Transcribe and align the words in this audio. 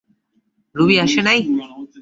Ruby 0.75 0.95
আসে 0.99 1.21
নাই? 1.21 1.39